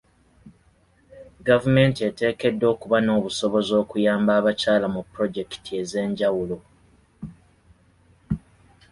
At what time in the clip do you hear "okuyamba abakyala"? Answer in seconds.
3.81-4.87